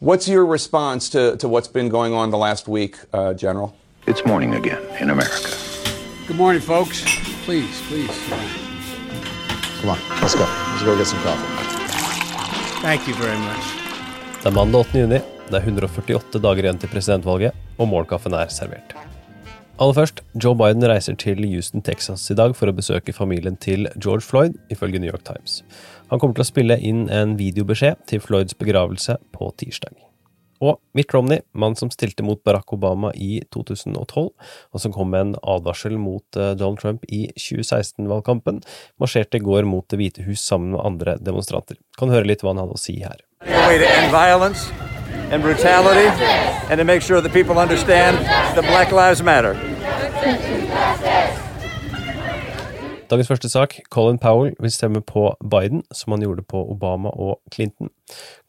[0.00, 3.74] What's your response to, to what's been going on the last week, uh, General?
[4.06, 5.48] It's morning again in America.
[6.28, 7.02] Good morning, folks.
[7.46, 8.12] Please, please.
[9.80, 10.44] Come on, let's go.
[10.44, 11.48] Let's go get some coffee.
[12.82, 13.64] Thank you very much.
[14.42, 14.98] Det er mandag 8.
[14.98, 18.92] juni, det er 148 dager igjen til presidentvalget, og morgenkaffen er servert.
[19.76, 23.84] Aller først, Joe Biden reiser til Houston, Texas i dag for å besøke familien til
[24.00, 25.58] George Floyd, ifølge New York Times.
[26.08, 29.92] Han kommer til å spille inn en videobeskjed til Floyds begravelse på tirsdag.
[30.64, 35.26] Og Mitt Romney, mann som stilte mot Barack Obama i 2012, og som kom med
[35.26, 38.64] en advarsel mot eh, Donald Trump i 2016-valgkampen,
[38.96, 41.76] marsjerte i går mot Det hvite hus sammen med andre demonstranter.
[42.00, 43.20] Kan høre litt hva han hadde å si her.
[44.08, 44.85] violence
[45.30, 46.08] and brutality
[46.70, 48.16] and to make sure that people understand
[48.54, 49.54] that Black Lives Matter.
[53.10, 57.38] Dagens første sak, Colin Powell vil stemme på Biden, som han gjorde på Obama og
[57.54, 57.90] Clinton.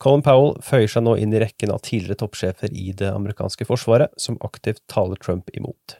[0.02, 4.10] Colin Powell føyer seg nå inn i rekken av tidligere toppsjefer i det amerikanske forsvaret,
[4.18, 6.00] som aktivt taler Trump imot.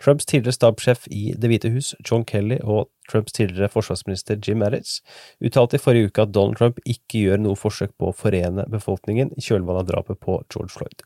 [0.00, 5.00] Trumps tidligere stabssjef i Det hvite hus, John Kelly, og Trumps tidligere forsvarsminister Jim Mattis
[5.44, 9.34] uttalte i forrige uke at Donald Trump ikke gjør noe forsøk på å forene befolkningen
[9.36, 11.04] i kjølvannet av drapet på George Floyd.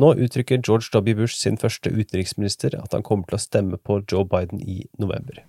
[0.00, 1.14] Nå uttrykker George W.
[1.14, 5.42] Bush sin første utenriksminister at han kommer til å stemme på Joe Biden i november.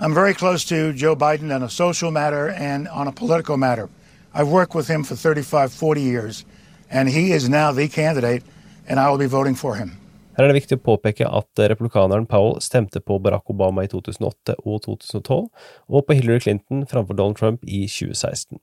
[0.00, 3.88] I'm very close to Joe Biden on a social matter and on a political matter.
[4.34, 6.44] I've worked with him for 35, 40 years,
[6.90, 8.42] and he is now the candidate,
[8.88, 10.03] and I will be voting for him.
[10.34, 14.56] Her er det viktig å påpeke at republikaneren Powell stemte på Barack Obama i 2008
[14.64, 15.44] og 2012,
[15.88, 18.58] og på Hillary Clinton framfor Donald Trump i 2016.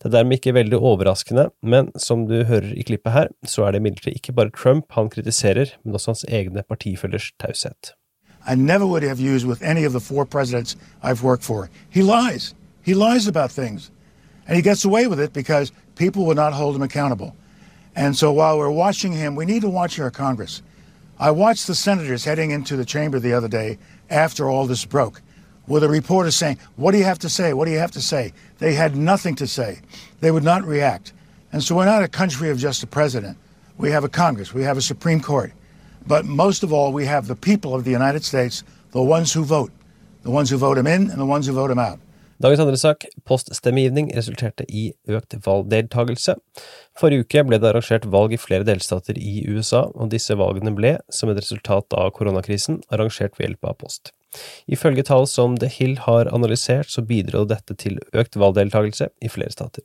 [0.00, 3.72] Det er dermed ikke veldig overraskende, men som du hører i klippet her, så er
[3.72, 7.92] det imidlertid ikke bare Trump han kritiserer, men også hans egne partifellers taushet.
[8.48, 11.68] I never would have used with any of the four presidents I've worked for.
[11.90, 12.54] He lies.
[12.82, 13.92] He lies about things.
[14.48, 17.36] And he gets away with it because people will not hold him accountable.
[17.94, 20.62] And so while we're watching him, we need to watch our Congress.
[21.20, 23.76] I watched the senators heading into the chamber the other day
[24.08, 25.20] after all this broke,
[25.66, 27.52] with a reporter saying, What do you have to say?
[27.52, 28.32] What do you have to say?
[28.58, 29.80] They had nothing to say.
[30.20, 31.12] They would not react.
[31.52, 33.36] And so we're not a country of just a president.
[33.76, 35.52] We have a Congress, we have a Supreme Court.
[36.06, 39.44] But most of all, we have the people of the United States, the ones who
[39.44, 39.72] vote,
[40.22, 42.00] the ones who vote him in and the ones who vote him out.
[42.40, 46.38] Dagens andre sak, poststemmegivning, resulterte i økt valgdeltagelse.
[46.96, 50.94] Forrige uke ble det arrangert valg i flere delstater i USA, og disse valgene ble,
[51.12, 54.14] som et resultat av koronakrisen, arrangert ved hjelp av post.
[54.72, 59.52] Ifølge tall som The Hill har analysert, så bidro dette til økt valgdeltagelse i flere
[59.52, 59.84] stater.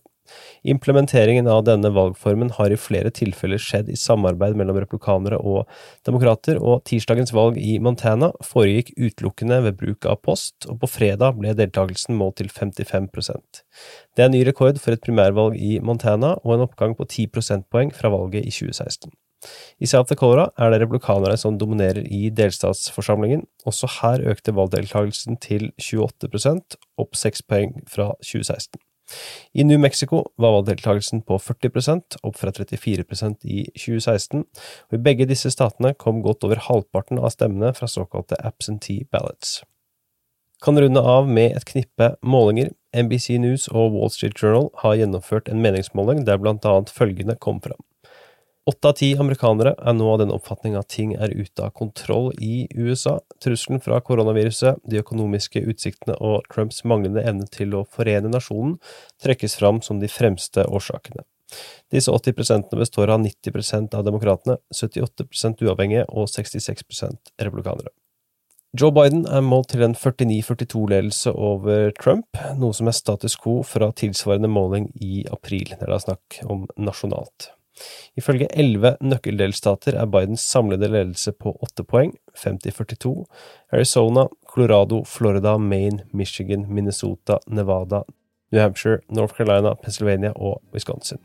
[0.65, 5.65] Implementeringen av denne valgformen har i flere tilfeller skjedd i samarbeid mellom republikanere og
[6.07, 11.37] demokrater, og tirsdagens valg i Montana foregikk utelukkende ved bruk av post, og på fredag
[11.39, 16.35] ble deltakelsen målt til 55 Det er en ny rekord for et primærvalg i Montana,
[16.43, 19.13] og en oppgang på 10 prosentpoeng fra valget i 2016.
[19.79, 23.45] I South Dakota er det republikanere som dominerer i delstatsforsamlingen.
[23.69, 28.79] Også her økte valgdeltakelsen til 28% opp 6 poeng fra 2016.
[29.53, 34.43] I New Mexico var valgdeltakelsen på 40% opp fra 34% i 2016,
[34.89, 39.61] og i begge disse statene kom godt over halvparten av stemmene fra såkalte absentee ballots.
[40.63, 42.71] Kan runde av med et knippe målinger.
[42.95, 47.59] NBC News og Wall Street Journal har gjennomført en meningsmåling der blant annet følgende kom
[47.61, 47.81] fram.
[48.65, 52.31] Åtte av ti amerikanere er nå av den oppfatning at ting er ute av kontroll
[52.41, 53.19] i USA.
[53.43, 58.79] Trusselen fra koronaviruset, de økonomiske utsiktene og Trumps manglende evne til å forene nasjonen
[59.21, 61.21] trekkes fram som de fremste årsakene.
[61.93, 67.93] Disse 80% består av 90% av demokratene, 78% uavhengige og 66% republikanere.
[68.75, 73.91] Joe Biden er målt til en 49-42-ledelse over Trump, noe som er status quo fra
[73.93, 77.53] tilsvarende måling i april, når det er snakk om nasjonalt.
[78.19, 83.13] Ifølge elleve nøkkeldelstater er Bidens samlede ledelse på åtte poeng, 50-42.
[83.73, 88.03] Arizona, Colorado, Florida, Maine, Michigan, Minnesota, Nevada,
[88.51, 91.19] New Hampshire, North Carolina, Pennsylvania og Wisconsin.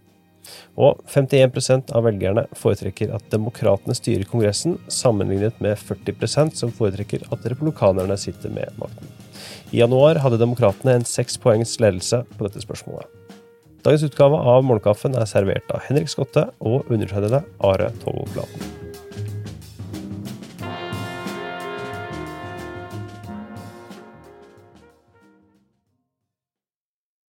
[0.80, 7.46] Og 51% av velgerne foretrekker at demokratene styrer Kongressen, sammenlignet med 40% som foretrekker at
[7.52, 9.12] republikanerne sitter med makten.
[9.70, 13.19] I januar hadde demokratene en seks poengs ledelse på dette spørsmålet.
[13.80, 18.79] Dagens utgave av Morgenkaffen er servert av Henrik Skotte og undertegnede Are Tovold